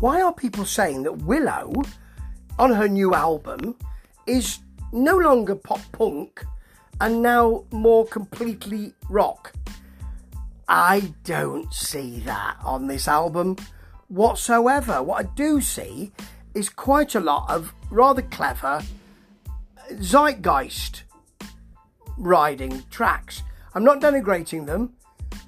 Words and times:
why 0.00 0.20
are 0.20 0.32
people 0.32 0.64
saying 0.64 1.04
that 1.04 1.18
Willow 1.18 1.72
on 2.58 2.72
her 2.72 2.88
new 2.88 3.14
album 3.14 3.76
is 4.26 4.58
no 4.92 5.16
longer 5.16 5.54
pop 5.54 5.80
punk 5.92 6.44
and 7.00 7.22
now 7.22 7.64
more 7.70 8.06
completely 8.06 8.94
rock? 9.08 9.52
I 10.68 11.14
don't 11.24 11.72
see 11.72 12.20
that 12.20 12.56
on 12.62 12.88
this 12.88 13.08
album 13.08 13.56
whatsoever. 14.08 15.02
What 15.02 15.24
I 15.24 15.28
do 15.34 15.60
see 15.60 16.12
is 16.54 16.68
quite 16.68 17.14
a 17.14 17.20
lot 17.20 17.48
of 17.48 17.72
rather 17.90 18.22
clever 18.22 18.82
zeitgeist 20.00 21.04
riding 22.18 22.82
tracks. 22.90 23.42
I'm 23.74 23.84
not 23.84 24.00
denigrating 24.00 24.66
them 24.66 24.94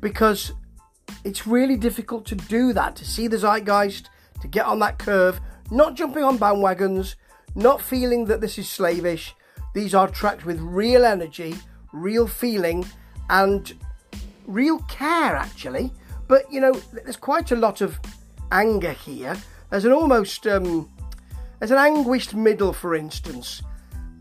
because 0.00 0.52
it's 1.24 1.46
really 1.46 1.76
difficult 1.76 2.24
to 2.26 2.34
do 2.34 2.72
that, 2.72 2.96
to 2.96 3.04
see 3.04 3.26
the 3.26 3.36
zeitgeist, 3.36 4.08
to 4.42 4.48
get 4.48 4.66
on 4.66 4.78
that 4.80 4.98
curve, 4.98 5.40
not 5.70 5.94
jumping 5.94 6.24
on 6.24 6.38
bandwagons, 6.38 7.14
not 7.54 7.80
feeling 7.80 8.26
that 8.26 8.40
this 8.40 8.58
is 8.58 8.68
slavish. 8.68 9.34
These 9.74 9.94
are 9.94 10.08
tracks 10.08 10.44
with 10.44 10.60
real 10.60 11.04
energy, 11.04 11.54
real 11.92 12.26
feeling, 12.26 12.84
and 13.30 13.72
real 14.46 14.80
care, 14.80 15.34
actually. 15.36 15.92
But 16.28 16.52
you 16.52 16.60
know, 16.60 16.72
there's 16.92 17.16
quite 17.16 17.52
a 17.52 17.56
lot 17.56 17.80
of 17.80 17.98
anger 18.50 18.92
here. 18.92 19.36
There's 19.70 19.84
an 19.84 19.92
almost, 19.92 20.46
um, 20.46 20.90
there's 21.58 21.70
an 21.70 21.78
anguished 21.78 22.34
middle, 22.34 22.72
for 22.72 22.94
instance, 22.94 23.62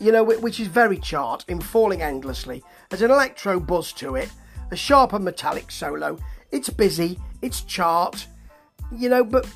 you 0.00 0.10
know, 0.10 0.24
which 0.24 0.58
is 0.58 0.66
very 0.66 0.98
chart 0.98 1.44
in 1.46 1.60
falling 1.60 2.02
endlessly. 2.02 2.64
There's 2.88 3.02
an 3.02 3.10
electro 3.10 3.60
buzz 3.60 3.92
to 3.94 4.16
it, 4.16 4.30
a 4.70 4.76
sharp 4.76 5.12
and 5.12 5.24
metallic 5.24 5.70
solo. 5.70 6.18
It's 6.50 6.70
busy, 6.70 7.18
it's 7.42 7.60
chart, 7.62 8.26
you 8.92 9.08
know, 9.08 9.24
but 9.24 9.46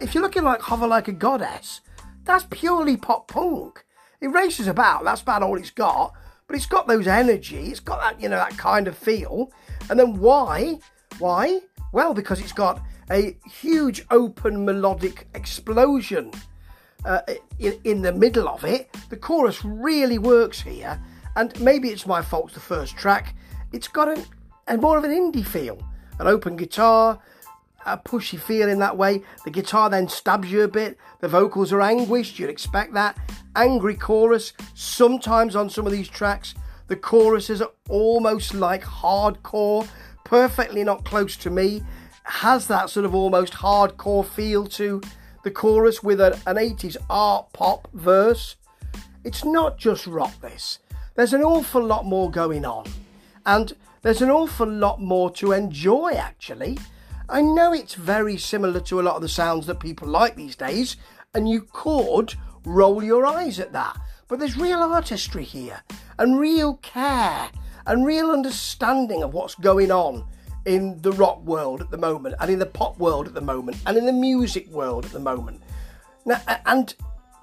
if 0.00 0.14
you're 0.14 0.22
looking 0.22 0.44
like 0.44 0.60
Hover 0.62 0.86
Like 0.86 1.08
a 1.08 1.12
Goddess, 1.12 1.80
that's 2.24 2.46
purely 2.50 2.96
pop 2.96 3.28
punk. 3.28 3.84
It 4.20 4.28
races 4.28 4.66
about, 4.66 5.04
that's 5.04 5.22
about 5.22 5.42
all 5.42 5.58
it's 5.58 5.70
got, 5.70 6.12
but 6.46 6.56
it's 6.56 6.66
got 6.66 6.86
those 6.86 7.06
energy, 7.06 7.70
it's 7.70 7.80
got 7.80 8.00
that, 8.00 8.20
you 8.20 8.28
know, 8.28 8.36
that 8.36 8.56
kind 8.58 8.88
of 8.88 8.96
feel. 8.96 9.52
And 9.88 9.98
then 9.98 10.18
why? 10.18 10.78
Why? 11.18 11.60
Well, 11.92 12.14
because 12.14 12.40
it's 12.40 12.52
got 12.52 12.82
a 13.10 13.36
huge 13.60 14.04
open 14.10 14.64
melodic 14.64 15.26
explosion 15.34 16.32
uh, 17.04 17.20
in, 17.58 17.78
in 17.84 18.02
the 18.02 18.12
middle 18.12 18.48
of 18.48 18.64
it. 18.64 18.94
The 19.08 19.16
chorus 19.16 19.64
really 19.64 20.18
works 20.18 20.60
here, 20.60 21.00
and 21.36 21.58
maybe 21.60 21.88
it's 21.88 22.06
my 22.06 22.22
fault, 22.22 22.52
the 22.52 22.60
first 22.60 22.96
track. 22.96 23.34
It's 23.72 23.88
got 23.88 24.08
an, 24.08 24.24
a 24.68 24.76
more 24.76 24.98
of 24.98 25.04
an 25.04 25.10
indie 25.10 25.46
feel, 25.46 25.78
an 26.18 26.26
open 26.26 26.56
guitar, 26.56 27.18
a 27.86 27.98
pushy 27.98 28.38
feel 28.38 28.68
in 28.68 28.78
that 28.80 28.96
way. 28.96 29.22
The 29.44 29.50
guitar 29.50 29.90
then 29.90 30.08
stabs 30.08 30.50
you 30.50 30.62
a 30.62 30.68
bit. 30.68 30.98
The 31.20 31.28
vocals 31.28 31.72
are 31.72 31.80
anguished, 31.80 32.38
you'd 32.38 32.50
expect 32.50 32.94
that. 32.94 33.16
Angry 33.56 33.94
chorus, 33.94 34.52
sometimes 34.74 35.56
on 35.56 35.70
some 35.70 35.86
of 35.86 35.92
these 35.92 36.08
tracks, 36.08 36.54
the 36.88 36.96
choruses 36.96 37.62
are 37.62 37.70
almost 37.88 38.54
like 38.54 38.82
hardcore, 38.82 39.88
perfectly 40.24 40.84
not 40.84 41.04
close 41.04 41.36
to 41.36 41.50
me. 41.50 41.82
Has 42.24 42.66
that 42.68 42.90
sort 42.90 43.06
of 43.06 43.14
almost 43.14 43.54
hardcore 43.54 44.24
feel 44.24 44.66
to 44.68 45.00
the 45.42 45.50
chorus 45.50 46.02
with 46.02 46.20
a, 46.20 46.34
an 46.46 46.56
80s 46.56 46.96
art 47.08 47.52
pop 47.52 47.88
verse. 47.92 48.56
It's 49.24 49.44
not 49.44 49.78
just 49.78 50.06
rock, 50.06 50.40
this. 50.40 50.78
There's 51.14 51.32
an 51.32 51.42
awful 51.42 51.82
lot 51.82 52.04
more 52.04 52.30
going 52.30 52.64
on. 52.64 52.86
And 53.46 53.72
there's 54.02 54.22
an 54.22 54.30
awful 54.30 54.68
lot 54.68 55.00
more 55.00 55.30
to 55.32 55.52
enjoy, 55.52 56.12
actually. 56.12 56.78
I 57.30 57.42
know 57.42 57.72
it's 57.72 57.94
very 57.94 58.36
similar 58.36 58.80
to 58.80 59.00
a 59.00 59.02
lot 59.02 59.14
of 59.14 59.22
the 59.22 59.28
sounds 59.28 59.66
that 59.66 59.78
people 59.78 60.08
like 60.08 60.34
these 60.34 60.56
days, 60.56 60.96
and 61.32 61.48
you 61.48 61.68
could 61.72 62.34
roll 62.64 63.04
your 63.04 63.24
eyes 63.24 63.60
at 63.60 63.72
that. 63.72 63.96
But 64.26 64.40
there's 64.40 64.56
real 64.56 64.82
artistry 64.82 65.44
here, 65.44 65.80
and 66.18 66.40
real 66.40 66.74
care, 66.78 67.50
and 67.86 68.04
real 68.04 68.32
understanding 68.32 69.22
of 69.22 69.32
what's 69.32 69.54
going 69.54 69.92
on 69.92 70.26
in 70.64 71.00
the 71.02 71.12
rock 71.12 71.40
world 71.44 71.80
at 71.80 71.92
the 71.92 71.96
moment, 71.96 72.34
and 72.40 72.50
in 72.50 72.58
the 72.58 72.66
pop 72.66 72.98
world 72.98 73.28
at 73.28 73.34
the 73.34 73.40
moment, 73.40 73.76
and 73.86 73.96
in 73.96 74.06
the 74.06 74.12
music 74.12 74.68
world 74.68 75.04
at 75.04 75.12
the 75.12 75.20
moment. 75.20 75.62
Now, 76.26 76.40
and 76.66 76.92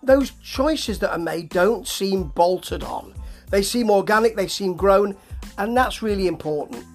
those 0.03 0.31
choices 0.43 0.99
that 0.99 1.11
are 1.11 1.17
made 1.17 1.47
don't 1.47 1.87
seem 1.87 2.25
bolted 2.25 2.83
on. 2.83 3.13
They 3.51 3.61
seem 3.61 3.89
organic, 3.89 4.35
they 4.35 4.47
seem 4.47 4.75
grown, 4.75 5.15
and 5.57 5.77
that's 5.77 6.01
really 6.01 6.27
important. 6.27 6.85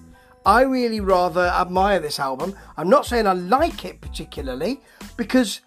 I 0.45 0.61
really 0.61 0.99
rather 0.99 1.45
admire 1.47 1.99
this 1.99 2.19
album. 2.19 2.55
I'm 2.77 2.89
not 2.89 3.05
saying 3.05 3.27
I 3.27 3.33
like 3.33 3.85
it 3.85 4.01
particularly 4.01 4.81
because 5.15 5.61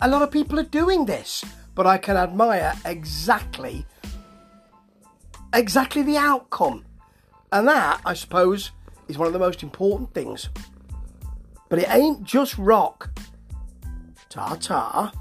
a 0.00 0.08
lot 0.08 0.22
of 0.22 0.30
people 0.30 0.58
are 0.58 0.64
doing 0.64 1.04
this, 1.04 1.44
but 1.74 1.86
I 1.86 1.98
can 1.98 2.16
admire 2.16 2.74
exactly 2.84 3.86
exactly 5.54 6.02
the 6.02 6.16
outcome. 6.16 6.84
And 7.52 7.68
that, 7.68 8.00
I 8.04 8.14
suppose, 8.14 8.72
is 9.08 9.16
one 9.16 9.28
of 9.28 9.32
the 9.32 9.38
most 9.38 9.62
important 9.62 10.12
things. 10.12 10.48
But 11.68 11.78
it 11.78 11.88
ain't 11.88 12.24
just 12.24 12.58
rock. 12.58 13.10
Ta 14.28 14.56
ta. 14.56 15.12